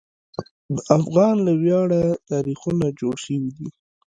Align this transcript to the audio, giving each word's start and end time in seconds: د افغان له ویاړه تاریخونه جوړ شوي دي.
د 0.75 0.77
افغان 0.97 1.35
له 1.47 1.53
ویاړه 1.61 2.01
تاریخونه 2.31 2.85
جوړ 2.99 3.15
شوي 3.25 3.49
دي. 3.57 3.67